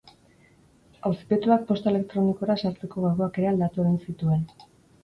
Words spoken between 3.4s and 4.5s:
ere aldatu egin zituen.